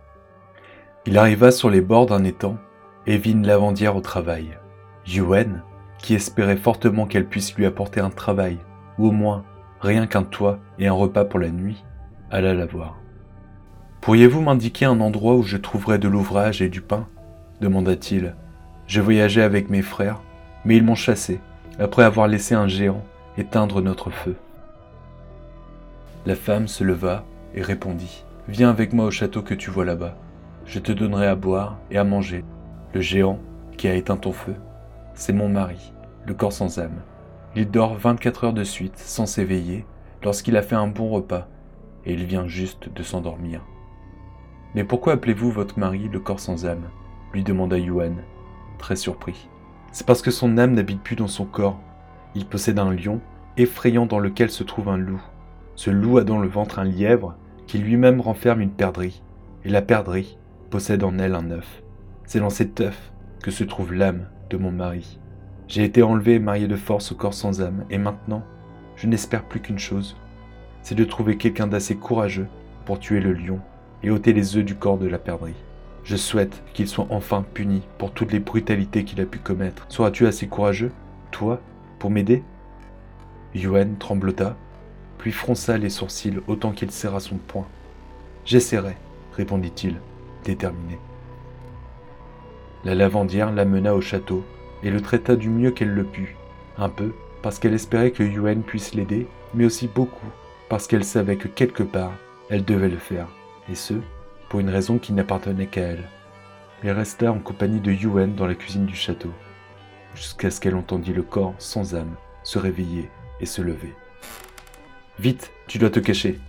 Il 1.06 1.20
arriva 1.20 1.52
sur 1.52 1.70
les 1.70 1.82
bords 1.82 2.08
d'un 2.08 2.24
étang 2.24 2.58
et 3.06 3.18
vit 3.18 3.34
une 3.34 3.46
lavandière 3.46 3.96
au 3.96 4.02
travail. 4.02 4.58
Yuen, 5.06 5.62
qui 6.00 6.16
espérait 6.16 6.58
fortement 6.58 7.06
qu'elle 7.06 7.28
puisse 7.28 7.56
lui 7.56 7.66
apporter 7.66 8.00
un 8.00 8.10
travail, 8.10 8.58
ou 8.98 9.08
au 9.08 9.12
moins 9.12 9.44
rien 9.82 10.08
qu'un 10.08 10.24
toit 10.24 10.60
et 10.80 10.88
un 10.88 10.94
repas 10.94 11.26
pour 11.26 11.40
la 11.40 11.50
nuit, 11.50 11.84
alla 12.32 12.54
la 12.54 12.66
voir. 12.66 12.98
Pourriez-vous 14.02 14.42
m'indiquer 14.42 14.86
un 14.86 15.00
endroit 15.00 15.36
où 15.36 15.44
je 15.44 15.58
trouverais 15.58 16.00
de 16.00 16.08
l'ouvrage 16.08 16.62
et 16.62 16.70
du 16.70 16.82
pain? 16.82 17.08
demanda-t-il. 17.62 18.36
Je 18.88 19.02
voyageais 19.02 19.42
avec 19.42 19.70
mes 19.70 19.82
frères, 19.82 20.22
mais 20.64 20.76
ils 20.78 20.84
m'ont 20.84 20.96
chassé, 20.96 21.40
après 21.80 22.04
avoir 22.04 22.28
laissé 22.28 22.56
un 22.56 22.68
géant 22.68 23.04
éteindre 23.38 23.82
notre 23.82 24.10
feu. 24.10 24.36
La 26.26 26.36
femme 26.36 26.68
se 26.68 26.84
leva 26.84 27.24
et 27.54 27.62
répondit. 27.62 28.25
Viens 28.48 28.70
avec 28.70 28.94
moi 28.94 29.06
au 29.06 29.12
château 29.12 29.42
que 29.42 29.56
tu 29.56 29.72
vois 29.72 29.86
là-bas. 29.86 30.16
Je 30.66 30.80
te 30.80 30.92
donnerai 30.92 31.26
à 31.26 31.36
boire 31.36 31.78
et 31.90 31.98
à 31.98 32.04
manger. 32.04 32.46
Le 32.94 33.02
géant 33.02 33.40
qui 33.76 33.88
a 33.88 33.96
éteint 33.96 34.18
ton 34.18 34.32
feu, 34.32 34.56
c'est 35.16 35.34
mon 35.34 35.50
mari, 35.50 35.94
le 36.28 36.36
corps 36.36 36.54
sans 36.54 36.78
âme. 36.78 37.02
Il 37.56 37.72
dort 37.72 37.96
24 37.96 38.44
heures 38.44 38.54
de 38.54 38.64
suite 38.64 38.98
sans 38.98 39.26
s'éveiller 39.26 39.86
lorsqu'il 40.24 40.58
a 40.58 40.62
fait 40.62 40.76
un 40.76 40.88
bon 40.88 41.10
repas 41.10 41.48
et 42.06 42.14
il 42.14 42.26
vient 42.26 42.48
juste 42.48 42.94
de 42.94 43.02
s'endormir. 43.02 43.62
Mais 44.76 44.84
pourquoi 44.84 45.14
appelez-vous 45.14 45.50
votre 45.50 45.80
mari 45.80 46.08
le 46.12 46.20
corps 46.20 46.40
sans 46.40 46.66
âme? 46.66 46.90
lui 47.34 47.44
demanda 47.44 47.78
Yuan, 47.78 48.18
très 48.78 48.96
surpris. 48.96 49.50
C'est 49.92 50.06
parce 50.06 50.22
que 50.22 50.32
son 50.32 50.58
âme 50.58 50.74
n'habite 50.74 51.02
plus 51.02 51.16
dans 51.16 51.28
son 51.28 51.46
corps. 51.46 51.80
Il 52.36 52.46
possède 52.46 52.80
un 52.80 52.94
lion 52.94 53.22
effrayant 53.58 54.06
dans 54.06 54.20
lequel 54.20 54.52
se 54.52 54.64
trouve 54.64 54.90
un 54.90 54.98
loup. 54.98 55.22
Ce 55.76 55.90
loup 55.90 56.18
a 56.18 56.24
dans 56.24 56.40
le 56.40 56.48
ventre 56.48 56.80
un 56.80 56.86
lièvre 56.86 57.36
qui 57.68 57.78
lui-même 57.78 58.22
renferme 58.22 58.62
une 58.62 58.72
perdrix. 58.72 59.22
Et 59.64 59.70
la 59.70 59.82
perdrix 59.82 60.38
possède 60.70 61.04
en 61.04 61.18
elle 61.18 61.36
un 61.36 61.52
œuf. 61.52 61.82
C'est 62.26 62.40
dans 62.40 62.50
cet 62.50 62.82
œuf 62.82 63.12
que 63.44 63.52
se 63.52 63.64
trouve 63.64 63.94
l'âme 63.94 64.28
de 64.50 64.58
mon 64.58 64.72
mari. 64.72 65.20
J'ai 65.68 65.84
été 65.84 66.04
enlevé 66.04 66.36
et 66.36 66.40
marié 66.40 66.68
de 66.68 66.76
force 66.76 67.12
au 67.12 67.16
corps 67.16 67.34
sans 67.34 67.62
âme, 67.62 67.86
et 67.90 67.98
maintenant, 67.98 68.44
je 68.96 69.08
n'espère 69.08 69.44
plus 69.46 69.60
qu'une 69.60 69.80
chose, 69.80 70.16
c'est 70.82 70.96
de 70.96 71.04
trouver 71.04 71.38
quelqu'un 71.38 71.68
d'assez 71.68 71.96
courageux 71.96 72.48
pour 72.86 73.00
tuer 73.00 73.20
le 73.20 73.34
lion 73.34 73.60
et 74.04 74.12
ôter 74.12 74.34
les 74.34 74.56
œufs 74.58 74.64
du 74.64 74.76
corps 74.76 75.00
de 75.00 75.08
la 75.08 75.18
perdrix. 75.18 75.56
Je 76.04 76.16
souhaite 76.16 76.62
qu'il 76.74 76.88
soit 76.88 77.08
enfin 77.10 77.44
puni 77.56 77.82
pour 77.98 78.12
toutes 78.12 78.32
les 78.32 78.40
brutalités 78.40 79.04
qu'il 79.04 79.20
a 79.22 79.26
pu 79.26 79.40
commettre. 79.40 79.86
Seras-tu 79.90 80.28
assez 80.28 80.48
courageux, 80.48 80.92
toi, 81.32 81.60
pour 81.98 82.12
m'aider? 82.12 82.44
Yuan 83.56 83.98
tremblota, 83.98 84.56
puis 85.26 85.32
fronça 85.32 85.80
les 85.80 85.90
sourcils 85.90 86.38
autant 86.46 86.72
qu'il 86.72 86.92
serra 86.92 87.20
son 87.20 87.38
poing. 87.38 87.66
J'essaierai, 88.46 88.96
répondit-il, 89.34 89.96
déterminé. 90.44 91.00
La 92.84 92.94
lavandière 92.94 93.52
l'amena 93.52 93.96
au 93.96 94.02
château 94.02 94.46
et 94.84 94.92
le 94.92 95.02
traita 95.02 95.36
du 95.36 95.50
mieux 95.50 95.72
qu'elle 95.72 95.96
le 95.96 96.04
put, 96.04 96.36
un 96.78 96.90
peu 96.90 97.12
parce 97.42 97.58
qu'elle 97.58 97.74
espérait 97.74 98.12
que 98.12 98.22
Yuan 98.22 98.62
puisse 98.62 98.94
l'aider, 98.94 99.26
mais 99.56 99.66
aussi 99.66 99.88
beaucoup 99.88 100.28
parce 100.70 100.86
qu'elle 100.86 101.04
savait 101.04 101.38
que 101.38 101.48
quelque 101.48 101.82
part, 101.82 102.14
elle 102.52 102.64
devait 102.64 102.88
le 102.88 103.00
faire, 103.00 103.28
et 103.68 103.74
ce, 103.74 103.96
pour 104.48 104.60
une 104.60 104.70
raison 104.70 105.00
qui 105.00 105.12
n'appartenait 105.12 105.66
qu'à 105.66 105.82
elle. 105.82 106.08
Elle 106.84 106.92
resta 106.92 107.32
en 107.32 107.40
compagnie 107.40 107.82
de 107.82 107.92
Yuan 107.92 108.36
dans 108.36 108.46
la 108.46 108.54
cuisine 108.54 108.86
du 108.86 108.96
château, 108.96 109.32
jusqu'à 110.14 110.52
ce 110.52 110.62
qu'elle 110.62 110.76
entendit 110.76 111.14
le 111.14 111.24
corps 111.24 111.56
sans 111.58 111.96
âme 111.96 112.14
se 112.44 112.60
réveiller 112.60 113.10
et 113.40 113.48
se 113.48 113.64
lever. 113.64 113.96
Vite, 115.20 115.52
tu 115.68 115.78
dois 115.78 115.90
te 115.90 116.00
cacher. 116.00 116.40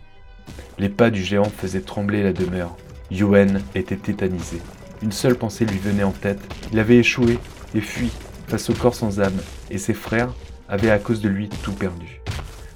Les 0.79 0.89
pas 0.89 1.11
du 1.11 1.23
géant 1.23 1.45
faisaient 1.45 1.81
trembler 1.81 2.23
la 2.23 2.33
demeure. 2.33 2.77
Yuan 3.11 3.63
était 3.75 3.97
tétanisé. 3.97 4.61
Une 5.03 5.13
seule 5.13 5.37
pensée 5.37 5.65
lui 5.65 5.79
venait 5.79 6.03
en 6.03 6.11
tête. 6.11 6.41
Il 6.73 6.79
avait 6.81 6.97
échoué 6.97 7.39
et 7.75 7.81
fui 7.81 8.11
face 8.49 8.71
au 8.71 8.75
corps 8.75 8.95
sans 8.95 9.21
âme, 9.21 9.39
et 9.71 9.79
ses 9.79 9.95
frères 9.95 10.33
avaient 10.69 10.91
à 10.91 10.99
cause 10.99 11.21
de 11.21 11.29
lui 11.29 11.49
tout 11.49 11.73
perdu. 11.73 12.21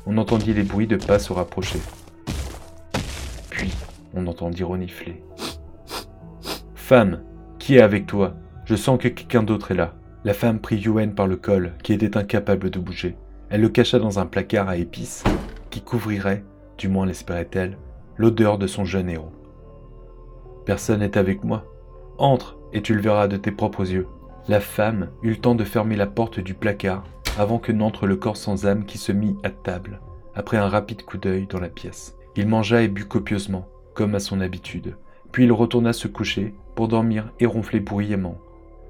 On 0.07 0.19
entendit 0.19 0.55
les 0.55 0.63
bruits 0.63 0.87
de 0.87 0.97
pas 0.97 1.19
se 1.19 1.33
rapprocher. 1.33 1.81
Puis, 3.51 3.73
on 4.15 4.27
entendit 4.27 4.65
renifler. 4.65 5.23
Femme, 6.75 7.23
qui 7.59 7.77
est 7.77 7.83
avec 7.83 8.07
toi? 8.07 8.35
Je 8.65 8.77
sens 8.77 8.99
que 8.99 9.09
quelqu'un 9.09 9.43
d'autre 9.43 9.73
est 9.73 9.77
là. 9.77 9.95
La 10.25 10.35
femme 10.35 10.61
prit 10.61 10.79
Yuen 10.79 11.15
par 11.15 11.27
le 11.27 11.37
col, 11.37 11.73
qui 11.83 11.93
était 11.93 12.17
incapable 12.17 12.71
de 12.71 12.79
bouger. 12.79 13.17
Elle 13.49 13.63
le 13.63 13.69
cacha 13.69 13.99
dans 13.99 14.19
un 14.19 14.27
placard 14.27 14.69
à 14.69 14.77
épices, 14.77 15.25
qui 15.71 15.83
couvrirait, 15.83 16.45
du 16.79 16.89
moins 16.89 17.07
l'espérait-elle, 17.07 17.79
l'odeur 18.17 18.59
de 18.59 18.67
son 18.67 18.85
jeune 18.85 19.09
héros. 19.09 19.33
Personne 20.67 21.01
n'est 21.01 21.17
avec 21.17 21.43
moi. 21.45 21.65
Entre, 22.19 22.59
et 22.73 22.83
tu 22.83 22.95
le 22.95 23.01
verras 23.01 23.29
de 23.29 23.37
tes 23.37 23.51
propres 23.51 23.91
yeux. 23.91 24.07
La 24.49 24.61
femme 24.61 25.11
eut 25.23 25.31
le 25.31 25.37
temps 25.37 25.55
de 25.55 25.65
fermer 25.65 25.97
la 25.97 26.07
porte 26.07 26.41
du 26.41 26.55
placard 26.55 27.05
avant 27.39 27.59
que 27.59 27.73
n'entre 27.73 28.07
le 28.07 28.17
corps 28.17 28.37
sans 28.37 28.67
âme 28.67 28.85
qui 28.85 28.99
se 28.99 29.13
mit 29.13 29.37
à 29.43 29.51
table, 29.51 30.01
après 30.35 30.57
un 30.57 30.69
rapide 30.69 31.03
coup 31.03 31.19
d'œil 31.19 31.47
dans 31.47 31.61
la 31.61 31.69
pièce. 31.69 32.17
Il 32.37 32.49
mangea 32.49 32.83
et 32.83 32.89
but 32.89 33.07
copieusement, 33.07 33.69
comme 33.95 34.15
à 34.15 34.21
son 34.21 34.41
habitude, 34.41 34.97
puis 35.33 35.45
il 35.45 35.53
retourna 35.53 35.93
se 35.93 36.09
coucher 36.09 36.55
pour 36.75 36.89
dormir 36.89 37.33
et 37.41 37.47
ronfler 37.47 37.81
bruyamment. 37.81 38.39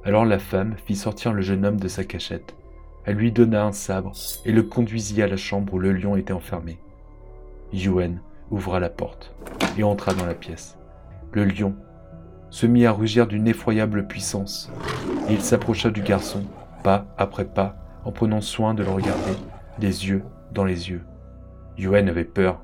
Alors 0.05 0.25
la 0.25 0.39
femme 0.39 0.75
fit 0.87 0.97
sortir 0.97 1.33
le 1.33 1.43
jeune 1.43 1.67
homme 1.67 1.81
de 1.81 1.89
sa 1.89 2.05
cachette. 2.05 2.55
Elle 3.11 3.17
lui 3.17 3.33
donna 3.33 3.65
un 3.65 3.73
sabre 3.73 4.13
et 4.45 4.53
le 4.53 4.63
conduisit 4.63 5.21
à 5.21 5.27
la 5.27 5.37
chambre 5.37 5.75
où 5.75 5.81
le 5.81 5.93
lion 5.93 6.15
était 6.15 6.33
enfermé. 6.33 6.79
Yuen 7.73 8.21
ouvra 8.53 8.79
la 8.79 8.89
porte 8.89 9.35
et 9.77 9.83
entra 9.83 10.15
dans 10.15 10.27
la 10.27 10.35
pièce. 10.35 10.79
Le 11.33 11.45
lion 11.45 11.75
se 12.51 12.67
mit 12.67 12.87
à 12.87 12.93
rugir 12.93 13.27
d'une 13.27 13.49
effroyable 13.49 14.07
puissance, 14.07 14.71
et 15.29 15.33
il 15.33 15.41
s'approcha 15.41 15.91
du 15.91 16.03
garçon, 16.03 16.45
pas 16.85 17.07
après 17.19 17.47
pas, 17.47 17.75
en 18.05 18.13
prenant 18.13 18.41
soin 18.41 18.75
de 18.75 18.85
le 18.85 18.91
regarder, 18.91 19.35
les 19.81 20.07
yeux 20.07 20.23
dans 20.53 20.65
les 20.65 20.91
yeux. 20.91 21.03
Yuen 21.79 22.09
avait 22.09 22.23
peur, 22.23 22.61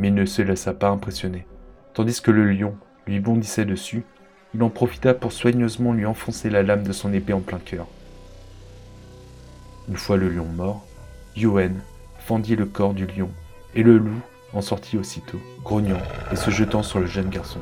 mais 0.00 0.08
il 0.08 0.14
ne 0.14 0.24
se 0.24 0.42
laissa 0.42 0.74
pas 0.74 0.88
impressionner. 0.88 1.46
Tandis 1.92 2.20
que 2.20 2.32
le 2.32 2.50
lion 2.50 2.74
lui 3.06 3.20
bondissait 3.20 3.64
dessus, 3.64 4.04
il 4.54 4.62
en 4.64 4.70
profita 4.70 5.14
pour 5.14 5.30
soigneusement 5.30 5.92
lui 5.92 6.04
enfoncer 6.04 6.50
la 6.50 6.64
lame 6.64 6.82
de 6.82 6.92
son 6.92 7.12
épée 7.12 7.32
en 7.32 7.38
plein 7.38 7.60
cœur. 7.60 7.86
Une 9.88 9.96
fois 9.96 10.16
le 10.16 10.30
lion 10.30 10.46
mort, 10.46 10.84
Yuen 11.36 11.74
fendit 12.18 12.56
le 12.56 12.64
corps 12.64 12.94
du 12.94 13.06
lion, 13.06 13.28
et 13.74 13.82
le 13.82 13.98
loup 13.98 14.20
en 14.54 14.62
sortit 14.62 14.96
aussitôt, 14.96 15.40
grognant 15.62 15.98
et 16.32 16.36
se 16.36 16.50
jetant 16.50 16.82
sur 16.82 17.00
le 17.00 17.06
jeune 17.06 17.28
garçon. 17.28 17.58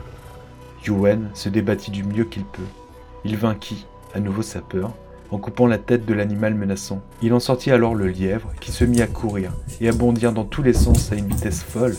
Yuen 0.87 1.31
se 1.35 1.49
débattit 1.49 1.91
du 1.91 2.05
mieux 2.05 2.25
qu'il 2.25 2.45
peut. 2.45 2.63
Il 3.25 3.37
vainquit, 3.37 3.87
à 4.15 4.21
nouveau 4.21 4.43
sa 4.43 4.61
peur, 4.61 4.93
en 5.31 5.39
coupant 5.39 5.67
la 5.67 5.79
tête 5.79 6.05
de 6.05 6.15
l'animal 6.15 6.55
menaçant. 6.55 7.01
Il 7.23 7.33
en 7.33 7.41
sortit 7.41 7.71
alors 7.71 7.95
le 7.95 8.09
lièvre, 8.09 8.53
qui 8.61 8.71
se 8.71 8.85
mit 8.85 9.03
à 9.03 9.07
courir 9.07 9.53
et 9.81 9.89
à 9.89 9.93
bondir 9.93 10.33
dans 10.33 10.45
tous 10.45 10.63
les 10.63 10.75
sens 10.75 11.11
à 11.11 11.17
une 11.17 11.27
vitesse 11.27 11.63
folle. 11.63 11.97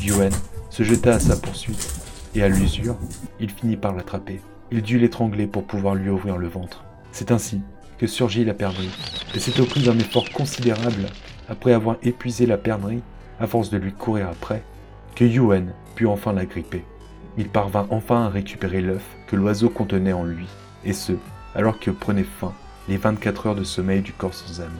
Yuen 0.00 0.32
se 0.70 0.84
jeta 0.84 1.16
à 1.16 1.20
sa 1.20 1.36
poursuite, 1.36 2.00
et 2.34 2.42
à 2.42 2.48
l'usure, 2.48 2.96
il 3.40 3.50
finit 3.50 3.76
par 3.76 3.94
l'attraper. 3.94 4.40
Il 4.70 4.80
dut 4.80 4.98
l'étrangler 4.98 5.46
pour 5.46 5.64
pouvoir 5.64 5.94
lui 5.94 6.08
ouvrir 6.08 6.38
le 6.38 6.48
ventre. 6.48 6.84
C'est 7.12 7.30
ainsi 7.30 7.60
que 7.98 8.06
surgit 8.06 8.44
la 8.44 8.54
perdrix, 8.54 8.90
et 9.34 9.38
c'est 9.38 9.60
au 9.60 9.64
prix 9.64 9.82
d'un 9.82 9.98
effort 9.98 10.28
considérable, 10.30 11.06
après 11.48 11.72
avoir 11.72 11.96
épuisé 12.02 12.46
la 12.46 12.58
perdrix, 12.58 13.02
à 13.40 13.46
force 13.46 13.70
de 13.70 13.78
lui 13.78 13.92
courir 13.92 14.28
après, 14.28 14.62
que 15.14 15.24
Yuen 15.24 15.72
put 15.94 16.06
enfin 16.06 16.32
la 16.32 16.46
gripper. 16.46 16.84
Il 17.36 17.48
parvint 17.48 17.86
enfin 17.90 18.26
à 18.26 18.28
récupérer 18.28 18.80
l'œuf 18.80 19.04
que 19.26 19.36
l'oiseau 19.36 19.68
contenait 19.68 20.12
en 20.12 20.24
lui, 20.24 20.46
et 20.84 20.92
ce, 20.92 21.12
alors 21.54 21.78
que 21.78 21.90
prenaient 21.90 22.24
fin 22.24 22.52
les 22.88 22.96
24 22.96 23.46
heures 23.46 23.54
de 23.54 23.64
sommeil 23.64 24.02
du 24.02 24.12
corps 24.12 24.34
sans 24.34 24.60
âme. 24.60 24.78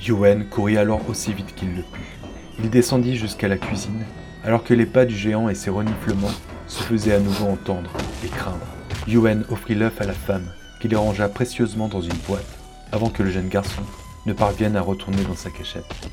Yuen 0.00 0.46
courut 0.48 0.78
alors 0.78 1.08
aussi 1.08 1.32
vite 1.32 1.54
qu'il 1.54 1.74
le 1.74 1.82
put. 1.82 2.18
Il 2.58 2.70
descendit 2.70 3.16
jusqu'à 3.16 3.48
la 3.48 3.58
cuisine, 3.58 4.04
alors 4.44 4.64
que 4.64 4.74
les 4.74 4.86
pas 4.86 5.04
du 5.04 5.14
géant 5.14 5.48
et 5.48 5.54
ses 5.54 5.70
reniflements 5.70 6.30
se 6.66 6.82
faisaient 6.82 7.14
à 7.14 7.20
nouveau 7.20 7.46
entendre 7.46 7.90
et 8.24 8.28
craindre. 8.28 8.66
Yuen 9.06 9.44
offrit 9.50 9.74
l'œuf 9.74 10.00
à 10.00 10.06
la 10.06 10.12
femme, 10.12 10.50
qui 10.80 10.88
les 10.88 10.96
rangea 10.96 11.28
précieusement 11.28 11.88
dans 11.88 12.00
une 12.00 12.16
boîte, 12.26 12.58
avant 12.90 13.10
que 13.10 13.22
le 13.22 13.30
jeune 13.30 13.48
garçon 13.48 13.82
ne 14.26 14.32
parvienne 14.32 14.76
à 14.76 14.80
retourner 14.80 15.22
dans 15.22 15.36
sa 15.36 15.50
cachette. 15.50 16.08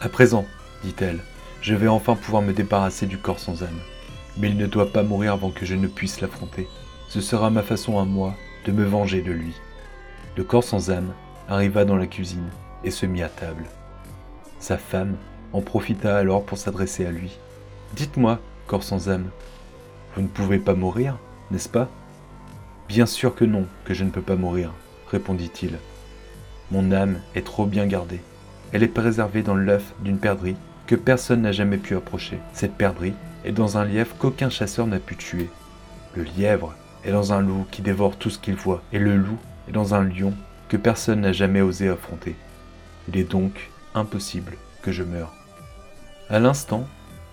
À 0.00 0.08
présent, 0.08 0.46
dit-elle, 0.84 1.18
je 1.60 1.74
vais 1.74 1.88
enfin 1.88 2.14
pouvoir 2.14 2.42
me 2.42 2.52
débarrasser 2.52 3.06
du 3.06 3.18
corps 3.18 3.40
sans 3.40 3.62
âme. 3.62 3.80
Mais 4.36 4.48
il 4.48 4.56
ne 4.56 4.66
doit 4.66 4.92
pas 4.92 5.02
mourir 5.02 5.32
avant 5.32 5.50
que 5.50 5.66
je 5.66 5.74
ne 5.74 5.88
puisse 5.88 6.20
l'affronter. 6.20 6.68
Ce 7.08 7.20
sera 7.20 7.50
ma 7.50 7.62
façon 7.62 7.98
à 7.98 8.04
moi 8.04 8.34
de 8.64 8.70
me 8.72 8.84
venger 8.84 9.22
de 9.22 9.32
lui. 9.32 9.54
Le 10.36 10.44
corps 10.44 10.62
sans 10.62 10.90
âme 10.90 11.12
arriva 11.48 11.84
dans 11.84 11.96
la 11.96 12.06
cuisine 12.06 12.48
et 12.84 12.92
se 12.92 13.06
mit 13.06 13.22
à 13.22 13.28
table. 13.28 13.64
Sa 14.60 14.78
femme 14.78 15.16
en 15.52 15.60
profita 15.60 16.16
alors 16.16 16.44
pour 16.44 16.58
s'adresser 16.58 17.04
à 17.06 17.10
lui. 17.10 17.36
Dites-moi, 17.94 18.38
corps 18.68 18.84
sans 18.84 19.08
âme, 19.08 19.30
vous 20.14 20.22
ne 20.22 20.28
pouvez 20.28 20.58
pas 20.58 20.74
mourir, 20.74 21.18
n'est-ce 21.50 21.68
pas? 21.68 21.88
Bien 22.88 23.04
sûr 23.04 23.34
que 23.34 23.44
non, 23.44 23.66
que 23.84 23.92
je 23.92 24.02
ne 24.02 24.10
peux 24.10 24.22
pas 24.22 24.36
mourir, 24.36 24.72
répondit-il. 25.10 25.78
Mon 26.70 26.90
âme 26.90 27.20
est 27.34 27.44
trop 27.44 27.66
bien 27.66 27.86
gardée. 27.86 28.20
Elle 28.72 28.82
est 28.82 28.88
préservée 28.88 29.42
dans 29.42 29.54
l'œuf 29.54 29.92
d'une 30.00 30.18
perdrix 30.18 30.56
que 30.86 30.94
personne 30.94 31.42
n'a 31.42 31.52
jamais 31.52 31.76
pu 31.76 31.94
approcher. 31.96 32.38
Cette 32.54 32.76
perdrix 32.76 33.12
est 33.44 33.52
dans 33.52 33.76
un 33.76 33.84
lièvre 33.84 34.16
qu'aucun 34.18 34.48
chasseur 34.48 34.86
n'a 34.86 35.00
pu 35.00 35.16
tuer. 35.16 35.50
Le 36.16 36.22
lièvre 36.22 36.74
est 37.04 37.12
dans 37.12 37.34
un 37.34 37.42
loup 37.42 37.66
qui 37.70 37.82
dévore 37.82 38.16
tout 38.16 38.30
ce 38.30 38.38
qu'il 38.38 38.54
voit, 38.54 38.82
et 38.92 38.98
le 38.98 39.16
loup 39.16 39.38
est 39.68 39.72
dans 39.72 39.94
un 39.94 40.02
lion 40.02 40.32
que 40.68 40.78
personne 40.78 41.20
n'a 41.20 41.32
jamais 41.32 41.60
osé 41.60 41.90
affronter. 41.90 42.36
Il 43.08 43.18
est 43.18 43.30
donc 43.30 43.70
impossible 43.94 44.56
que 44.80 44.92
je 44.92 45.02
meure. 45.02 45.34
À 46.30 46.38
l'instant, 46.38 46.86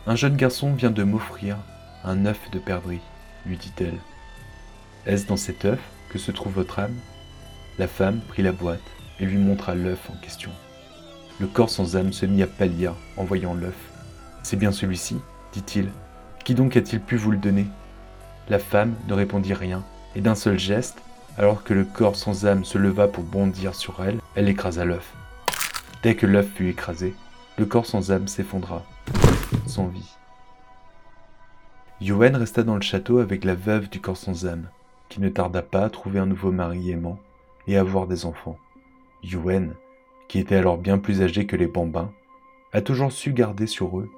un 0.06 0.16
jeune 0.16 0.36
garçon 0.36 0.74
vient 0.74 0.92
de 0.92 1.04
m'offrir 1.04 1.58
un 2.04 2.26
œuf 2.26 2.40
de 2.52 2.60
perdrix, 2.60 3.00
lui 3.46 3.58
dit-elle. 3.58 4.00
Est-ce 5.06 5.28
dans 5.28 5.38
cet 5.38 5.66
œuf 5.66 5.80
que 6.10 6.18
se 6.18 6.32
trouve 6.32 6.54
votre 6.54 6.80
âme? 6.80 6.96
La 7.78 7.88
femme 7.88 8.22
prit 8.28 8.42
la 8.42 8.52
boîte 8.52 8.82
et 9.20 9.26
lui 9.26 9.38
montra 9.38 9.76
l'œuf 9.76 10.10
en 10.10 10.16
question. 10.18 10.50
Le 11.40 11.46
corps 11.46 11.70
sans 11.70 11.96
âme 11.96 12.12
se 12.12 12.26
mit 12.26 12.42
à 12.42 12.48
pâlir 12.48 12.96
en 13.18 13.24
voyant 13.24 13.54
l'œuf. 13.54 13.76
C'est 14.42 14.56
bien 14.56 14.72
celui-ci, 14.72 15.18
dit-il. 15.54 15.90
Qui 16.44 16.56
donc 16.56 16.76
a-t-il 16.76 17.02
pu 17.02 17.18
vous 17.18 17.30
le 17.30 17.38
donner? 17.38 17.68
La 18.50 18.58
femme 18.58 18.96
ne 19.08 19.14
répondit 19.14 19.54
rien, 19.54 19.84
et 20.16 20.22
d'un 20.22 20.36
seul 20.36 20.58
geste, 20.58 21.02
alors 21.38 21.64
que 21.64 21.74
le 21.74 21.84
corps 21.84 22.16
sans 22.16 22.46
âme 22.46 22.66
se 22.66 22.78
leva 22.78 23.08
pour 23.08 23.24
bondir 23.24 23.76
sur 23.76 24.04
elle, 24.04 24.20
elle 24.36 24.50
écrasa 24.50 24.86
l'œuf. 24.86 25.14
Dès 26.02 26.16
que 26.16 26.26
l'œuf 26.26 26.48
fut 26.56 26.70
écrasé, 26.70 27.14
le 27.58 27.66
corps 27.66 27.86
sans 27.86 28.12
âme 28.12 28.28
s'effondra, 28.28 28.84
sans 29.68 29.88
vie. 29.88 30.16
Yuen 32.02 32.36
resta 32.36 32.64
dans 32.64 32.76
le 32.76 32.82
château 32.82 33.20
avec 33.20 33.44
la 33.44 33.56
veuve 33.56 33.90
du 33.90 34.00
corps 34.00 34.18
sans 34.18 34.46
âme, 34.46 34.68
qui 35.10 35.22
ne 35.22 35.30
tarda 35.30 35.62
pas 35.62 35.84
à 35.86 35.90
trouver 35.90 36.20
un 36.20 36.26
nouveau 36.26 36.52
mari 36.52 36.92
aimant 36.92 37.20
et 37.68 37.78
à 37.78 37.82
avoir 37.82 38.08
des 38.08 38.26
enfants. 38.26 38.58
Yuen, 39.24 39.76
qui 40.28 40.40
était 40.40 40.56
alors 40.56 40.78
bien 40.78 40.98
plus 40.98 41.22
âgé 41.22 41.46
que 41.46 41.56
les 41.56 41.68
bambins, 41.68 42.12
a 42.74 42.82
toujours 42.82 43.12
su 43.12 43.34
garder 43.34 43.68
sur 43.68 44.00
eux 44.00 44.10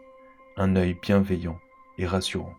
un 0.55 0.75
œil 0.75 0.97
bienveillant 0.99 1.59
et 1.97 2.05
rassurant. 2.05 2.55